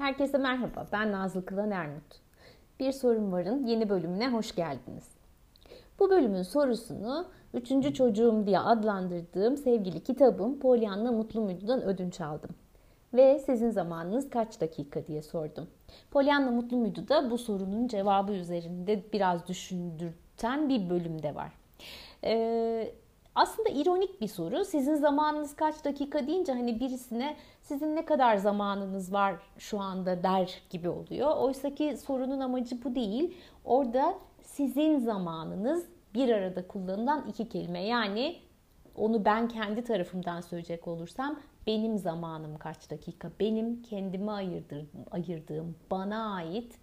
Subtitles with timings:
[0.00, 2.20] Herkese merhaba, ben Nazlı Kılan Ermut.
[2.80, 5.08] Bir Sorun Var'ın yeni bölümüne hoş geldiniz.
[5.98, 12.50] Bu bölümün sorusunu üçüncü çocuğum diye adlandırdığım sevgili kitabım Pollyanna Mutlu Muydu'dan ödünç aldım.
[13.14, 15.66] Ve sizin zamanınız kaç dakika diye sordum.
[16.10, 21.52] Pollyanna Mutlu Muydu da bu sorunun cevabı üzerinde biraz düşündürten bir bölümde var.
[22.24, 22.92] Ee,
[23.34, 24.64] aslında ironik bir soru.
[24.64, 30.62] Sizin zamanınız kaç dakika deyince hani birisine sizin ne kadar zamanınız var şu anda der
[30.70, 31.36] gibi oluyor.
[31.36, 33.34] Oysa ki sorunun amacı bu değil.
[33.64, 37.84] Orada sizin zamanınız bir arada kullanılan iki kelime.
[37.84, 38.36] Yani
[38.96, 43.30] onu ben kendi tarafımdan söyleyecek olursam benim zamanım kaç dakika?
[43.40, 46.78] Benim kendime ayırdığım, ayırdığım bana ait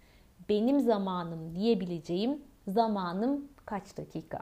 [0.48, 4.38] benim zamanım diyebileceğim zamanım kaç dakika?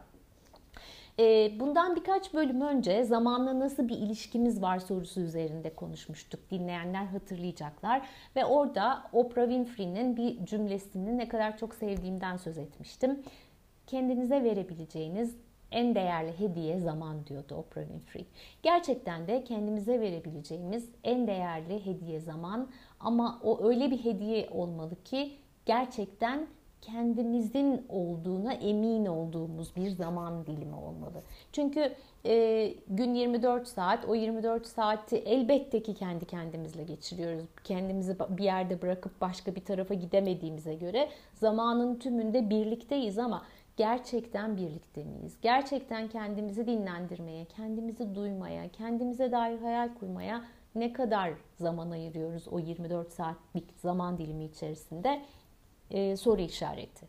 [1.19, 6.51] Ee, bundan birkaç bölüm önce zamanla nasıl bir ilişkimiz var sorusu üzerinde konuşmuştuk.
[6.51, 8.09] Dinleyenler hatırlayacaklar.
[8.37, 13.23] Ve orada Oprah Winfrey'nin bir cümlesini ne kadar çok sevdiğimden söz etmiştim.
[13.87, 15.37] Kendinize verebileceğiniz
[15.71, 18.27] en değerli hediye zaman diyordu Oprah Winfrey.
[18.63, 22.69] Gerçekten de kendimize verebileceğimiz en değerli hediye zaman
[23.01, 25.33] ama o öyle bir hediye olmalı ki
[25.67, 26.47] gerçekten
[26.81, 31.23] kendimizin olduğuna emin olduğumuz bir zaman dilimi olmalı.
[31.53, 31.93] Çünkü
[32.27, 37.47] e, gün 24 saat, o 24 saati elbette ki kendi kendimizle geçiriyoruz.
[37.65, 43.43] Kendimizi bir yerde bırakıp başka bir tarafa gidemediğimize göre zamanın tümünde birlikteyiz ama
[43.77, 45.37] gerçekten birlikte miyiz?
[45.43, 53.13] Gerçekten kendimizi dinlendirmeye, kendimizi duymaya, kendimize dair hayal kurmaya ne kadar zaman ayırıyoruz o 24
[53.13, 55.23] saatlik zaman dilimi içerisinde?
[55.91, 57.07] E, soru işareti.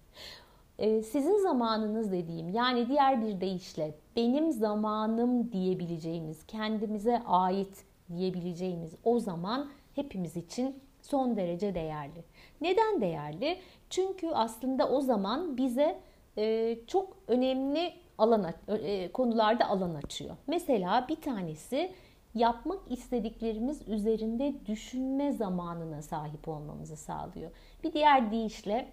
[0.79, 9.19] E, sizin zamanınız dediğim yani diğer bir deyişle benim zamanım diyebileceğimiz, kendimize ait diyebileceğimiz o
[9.19, 12.23] zaman hepimiz için son derece değerli.
[12.61, 13.57] Neden değerli?
[13.89, 15.99] Çünkü aslında o zaman bize
[16.37, 20.35] e, çok önemli alan e, konularda alan açıyor.
[20.47, 21.91] Mesela bir tanesi
[22.37, 27.51] yapmak istediklerimiz üzerinde düşünme zamanına sahip olmamızı sağlıyor.
[27.83, 28.89] Bir diğer deyişle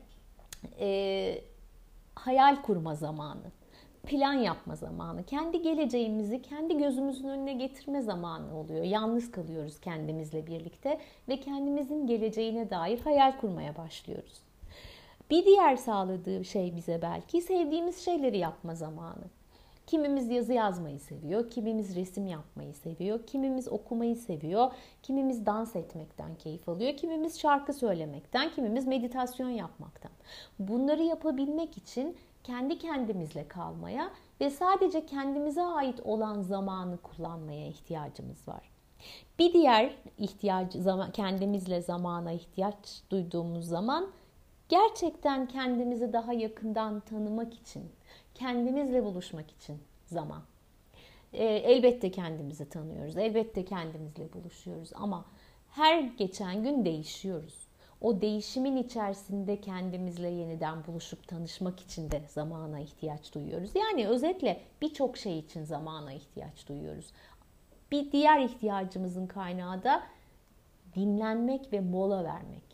[0.81, 1.39] e,
[2.15, 3.51] hayal kurma zamanı,
[4.07, 8.85] plan yapma zamanı, kendi geleceğimizi kendi gözümüzün önüne getirme zamanı oluyor.
[8.85, 14.43] Yalnız kalıyoruz kendimizle birlikte ve kendimizin geleceğine dair hayal kurmaya başlıyoruz.
[15.31, 19.25] Bir diğer sağladığı şey bize belki sevdiğimiz şeyleri yapma zamanı.
[19.87, 24.73] Kimimiz yazı yazmayı seviyor, kimimiz resim yapmayı seviyor, kimimiz okumayı seviyor,
[25.03, 30.13] kimimiz dans etmekten keyif alıyor, kimimiz şarkı söylemekten, kimimiz meditasyon yapmaktan.
[30.59, 38.71] Bunları yapabilmek için kendi kendimizle kalmaya ve sadece kendimize ait olan zamanı kullanmaya ihtiyacımız var.
[39.39, 40.77] Bir diğer ihtiyaç
[41.13, 44.07] kendimizle zamana ihtiyaç duyduğumuz zaman
[44.69, 47.83] gerçekten kendimizi daha yakından tanımak için
[48.35, 50.43] kendimizle buluşmak için zaman.
[51.33, 53.17] E, elbette kendimizi tanıyoruz.
[53.17, 55.25] Elbette kendimizle buluşuyoruz ama
[55.71, 57.65] her geçen gün değişiyoruz.
[58.01, 63.71] O değişimin içerisinde kendimizle yeniden buluşup tanışmak için de zamana ihtiyaç duyuyoruz.
[63.75, 67.13] Yani özetle birçok şey için zamana ihtiyaç duyuyoruz.
[67.93, 70.03] Bir diğer ihtiyacımızın kaynağı da
[70.97, 72.74] dinlenmek ve mola vermek.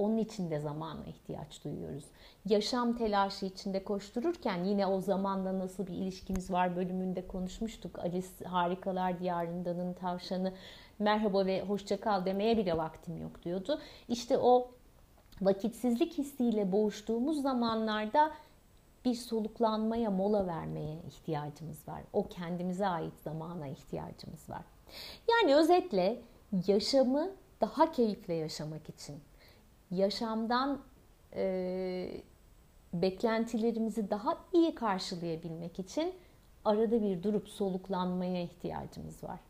[0.00, 2.04] Onun için de zamana ihtiyaç duyuyoruz.
[2.46, 7.98] Yaşam telaşı içinde koştururken yine o zamanla nasıl bir ilişkimiz var bölümünde konuşmuştuk.
[7.98, 10.52] Alice Harikalar Diyarında'nın tavşanı
[10.98, 13.80] merhaba ve hoşça kal demeye bile vaktim yok diyordu.
[14.08, 14.70] İşte o
[15.40, 18.30] vakitsizlik hissiyle boğuştuğumuz zamanlarda
[19.04, 22.02] bir soluklanmaya, mola vermeye ihtiyacımız var.
[22.12, 24.62] O kendimize ait zamana ihtiyacımız var.
[25.30, 26.20] Yani özetle
[26.66, 27.30] yaşamı
[27.60, 29.16] daha keyifle yaşamak için
[29.90, 30.82] yaşamdan
[31.34, 32.22] e,
[32.92, 36.14] beklentilerimizi daha iyi karşılayabilmek için
[36.64, 39.40] arada bir durup soluklanmaya ihtiyacımız var.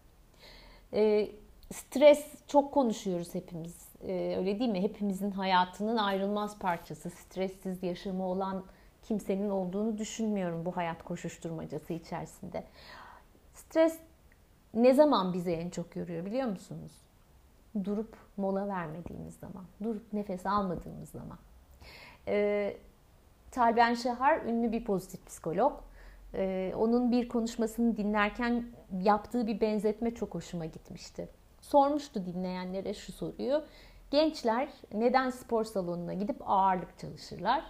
[0.93, 1.29] E,
[1.73, 3.89] stres çok konuşuyoruz hepimiz.
[4.03, 4.83] E, öyle değil mi?
[4.83, 7.11] Hepimizin hayatının ayrılmaz parçası.
[7.11, 8.65] Stressiz yaşamı olan
[9.03, 12.65] kimsenin olduğunu düşünmüyorum bu hayat koşuşturmacası içerisinde.
[13.55, 13.99] Stres
[14.75, 16.93] ne zaman bizi en çok yoruyor biliyor musunuz?
[17.85, 21.39] Durup mola vermediğimiz zaman, durup nefes almadığımız zaman.
[22.29, 22.77] Ee,
[23.51, 25.73] Talben Şahar ünlü bir pozitif psikolog.
[26.35, 28.65] Ee, onun bir konuşmasını dinlerken
[29.03, 31.29] yaptığı bir benzetme çok hoşuma gitmişti.
[31.61, 33.65] Sormuştu dinleyenlere şu soruyu.
[34.11, 37.65] Gençler neden spor salonuna gidip ağırlık çalışırlar?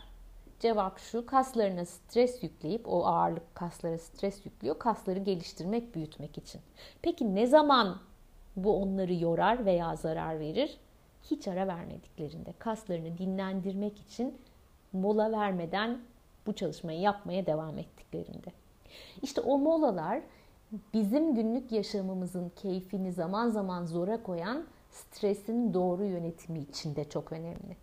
[0.61, 6.61] Cevap şu, kaslarına stres yükleyip o ağırlık kaslara stres yüklüyor, kasları geliştirmek, büyütmek için.
[7.03, 7.99] Peki ne zaman
[8.57, 10.79] bu onları yorar veya zarar verir.
[11.31, 14.39] hiç ara vermediklerinde, kaslarını dinlendirmek için
[14.93, 16.01] mola vermeden
[16.47, 18.53] bu çalışmayı yapmaya devam ettiklerinde.
[19.23, 20.21] İşte o molalar
[20.95, 27.77] bizim günlük yaşamımızın keyfini zaman zaman zora koyan stresin doğru yönetimi için de çok önemli.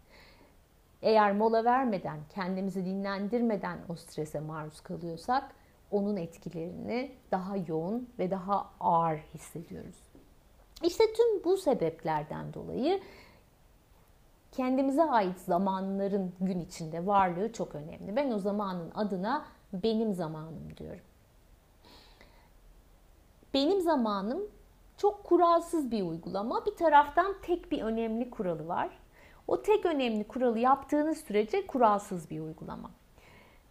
[1.02, 5.56] Eğer mola vermeden, kendimizi dinlendirmeden o strese maruz kalıyorsak
[5.92, 10.07] onun etkilerini daha yoğun ve daha ağır hissediyoruz.
[10.84, 13.02] İşte tüm bu sebeplerden dolayı
[14.52, 18.16] kendimize ait zamanların gün içinde varlığı çok önemli.
[18.16, 21.02] Ben o zamanın adına benim zamanım diyorum.
[23.54, 24.42] Benim zamanım
[24.98, 26.66] çok kuralsız bir uygulama.
[26.66, 28.90] Bir taraftan tek bir önemli kuralı var.
[29.48, 32.92] O tek önemli kuralı yaptığınız sürece kuralsız bir uygulama.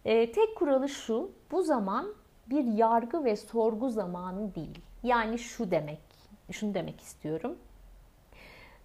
[0.05, 2.13] E, tek kuralı şu, bu zaman
[2.47, 4.79] bir yargı ve sorgu zamanı değil.
[5.03, 5.99] Yani şu demek,
[6.51, 7.55] şunu demek istiyorum.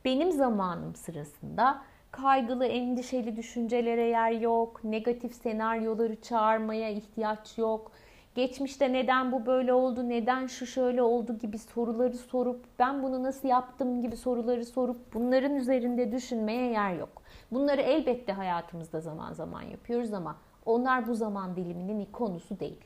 [0.05, 7.93] Benim zamanım sırasında kaygılı, endişeli düşüncelere yer yok, negatif senaryoları çağırmaya ihtiyaç yok.
[8.35, 13.49] Geçmişte neden bu böyle oldu, neden şu şöyle oldu gibi soruları sorup ben bunu nasıl
[13.49, 17.23] yaptım gibi soruları sorup bunların üzerinde düşünmeye yer yok.
[17.53, 20.37] Bunları elbette hayatımızda zaman zaman yapıyoruz ama
[20.67, 22.81] onlar bu zaman diliminin konusu değil.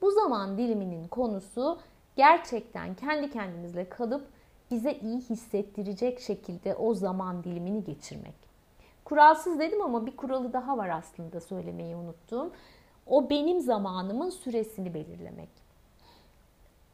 [0.00, 1.78] Bu zaman diliminin konusu
[2.16, 4.28] gerçekten kendi kendimizle kalıp
[4.70, 8.34] bize iyi hissettirecek şekilde o zaman dilimini geçirmek.
[9.04, 12.52] Kuralsız dedim ama bir kuralı daha var aslında söylemeyi unuttuğum.
[13.06, 15.48] O benim zamanımın süresini belirlemek.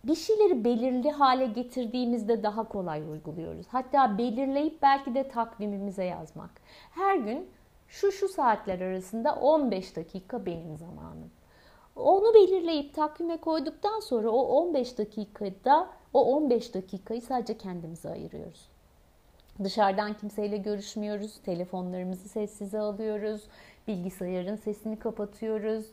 [0.04, 3.66] Bir şeyleri belirli hale getirdiğimizde daha kolay uyguluyoruz.
[3.68, 6.50] Hatta belirleyip belki de takvimimize yazmak.
[6.90, 7.48] Her gün
[7.88, 11.30] şu şu saatler arasında 15 dakika benim zamanım.
[11.98, 18.68] Onu belirleyip takvime koyduktan sonra o 15 dakikada o 15 dakikayı sadece kendimize ayırıyoruz.
[19.64, 23.42] Dışarıdan kimseyle görüşmüyoruz, telefonlarımızı sessize alıyoruz,
[23.88, 25.86] bilgisayarın sesini kapatıyoruz.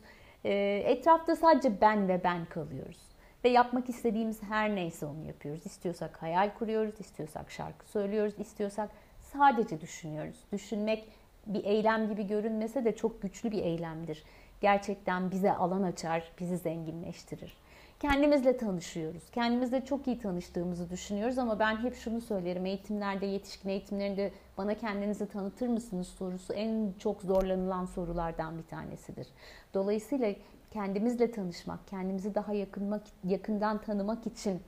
[0.44, 2.98] Ee, etrafta sadece ben ve ben kalıyoruz.
[3.44, 5.66] Ve yapmak istediğimiz her neyse onu yapıyoruz.
[5.66, 10.36] İstiyorsak hayal kuruyoruz, istiyorsak şarkı söylüyoruz, istiyorsak sadece düşünüyoruz.
[10.52, 11.08] Düşünmek
[11.46, 14.24] bir eylem gibi görünmese de çok güçlü bir eylemdir.
[14.60, 17.56] Gerçekten bize alan açar, bizi zenginleştirir.
[18.00, 19.30] Kendimizle tanışıyoruz.
[19.30, 22.66] Kendimizle çok iyi tanıştığımızı düşünüyoruz ama ben hep şunu söylerim.
[22.66, 29.26] Eğitimlerde, yetişkin eğitimlerinde bana kendinizi tanıtır mısınız sorusu en çok zorlanılan sorulardan bir tanesidir.
[29.74, 30.34] Dolayısıyla
[30.70, 34.62] kendimizle tanışmak, kendimizi daha yakınmak, yakından tanımak için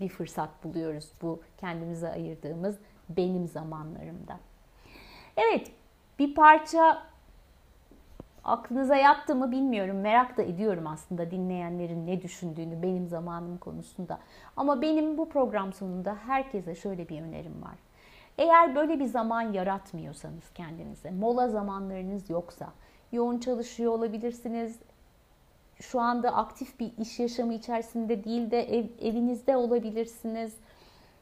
[0.00, 4.40] bir fırsat buluyoruz bu kendimize ayırdığımız benim zamanlarımda.
[5.36, 5.70] Evet,
[6.18, 7.02] bir parça
[8.44, 10.00] aklınıza yattı mı bilmiyorum.
[10.00, 14.18] Merak da ediyorum aslında dinleyenlerin ne düşündüğünü benim zamanım konusunda.
[14.56, 17.78] Ama benim bu program sonunda herkese şöyle bir önerim var.
[18.38, 22.72] Eğer böyle bir zaman yaratmıyorsanız kendinize, mola zamanlarınız yoksa,
[23.12, 24.78] yoğun çalışıyor olabilirsiniz,
[25.80, 30.56] şu anda aktif bir iş yaşamı içerisinde değil de ev, evinizde olabilirsiniz,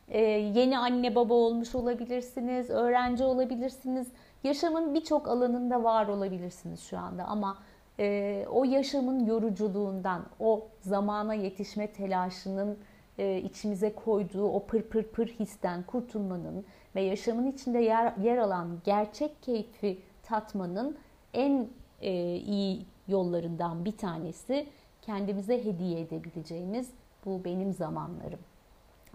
[0.08, 0.20] ee,
[0.54, 4.06] yeni anne baba olmuş olabilirsiniz, öğrenci olabilirsiniz
[4.46, 7.58] Yaşamın birçok alanında var olabilirsiniz şu anda ama
[7.98, 12.78] e, o yaşamın yoruculuğundan, o zamana yetişme telaşının
[13.18, 18.78] e, içimize koyduğu o pır pır pır histen kurtulmanın ve yaşamın içinde yer, yer alan
[18.84, 20.96] gerçek keyfi tatmanın
[21.34, 21.68] en
[22.00, 24.66] e, iyi yollarından bir tanesi
[25.02, 26.90] kendimize hediye edebileceğimiz
[27.24, 28.40] bu benim zamanlarım.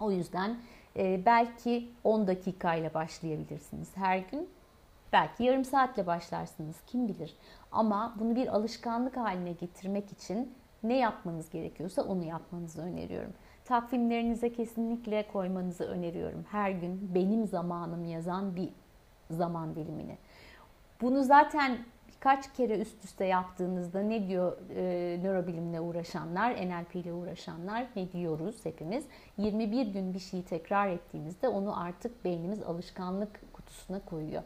[0.00, 0.56] O yüzden
[0.96, 4.48] e, belki 10 dakikayla başlayabilirsiniz her gün
[5.12, 7.36] Belki yarım saatle başlarsınız kim bilir.
[7.72, 13.32] Ama bunu bir alışkanlık haline getirmek için ne yapmanız gerekiyorsa onu yapmanızı öneriyorum.
[13.64, 16.44] Takvimlerinize kesinlikle koymanızı öneriyorum.
[16.50, 18.68] Her gün benim zamanım yazan bir
[19.30, 20.16] zaman dilimini.
[21.00, 21.78] Bunu zaten
[22.08, 28.64] birkaç kere üst üste yaptığınızda ne diyor e, nörobilimle uğraşanlar, NLP ile uğraşanlar ne diyoruz
[28.64, 29.04] hepimiz?
[29.38, 34.42] 21 gün bir şeyi tekrar ettiğimizde onu artık beynimiz alışkanlık kutusuna koyuyor.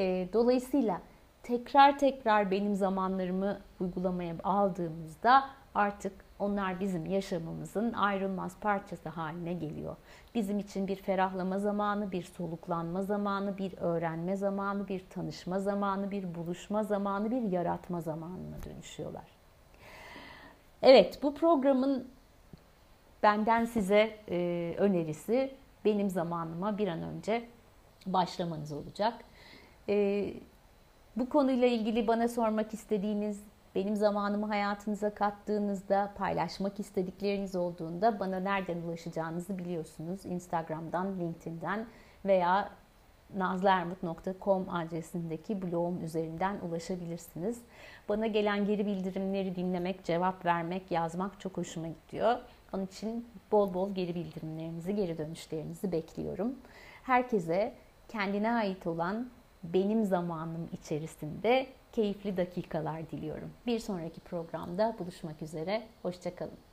[0.00, 1.00] E, dolayısıyla
[1.42, 9.96] tekrar tekrar benim zamanlarımı uygulamaya aldığımızda artık onlar bizim yaşamımızın ayrılmaz parçası haline geliyor.
[10.34, 16.34] Bizim için bir ferahlama zamanı, bir soluklanma zamanı, bir öğrenme zamanı, bir tanışma zamanı, bir
[16.34, 19.24] buluşma zamanı, bir yaratma zamanına dönüşüyorlar.
[20.82, 22.08] Evet, bu programın
[23.22, 25.54] benden size e, önerisi
[25.84, 27.48] benim zamanıma bir an önce
[28.06, 29.14] başlamanız olacak.
[29.88, 30.26] E,
[31.16, 33.40] bu konuyla ilgili bana sormak istediğiniz,
[33.74, 40.26] benim zamanımı hayatınıza kattığınızda, paylaşmak istedikleriniz olduğunda bana nereden ulaşacağınızı biliyorsunuz.
[40.26, 41.86] Instagram'dan, LinkedIn'den
[42.24, 42.70] veya
[43.36, 47.58] nazlermut.com adresindeki blogum üzerinden ulaşabilirsiniz.
[48.08, 52.38] Bana gelen geri bildirimleri dinlemek, cevap vermek, yazmak çok hoşuma gidiyor.
[52.72, 56.54] Onun için bol bol geri bildirimlerinizi, geri dönüşlerinizi bekliyorum.
[57.02, 57.72] Herkese
[58.08, 59.28] kendine ait olan
[59.64, 63.50] benim zamanım içerisinde keyifli dakikalar diliyorum.
[63.66, 65.82] Bir sonraki programda buluşmak üzere.
[66.02, 66.69] Hoşçakalın.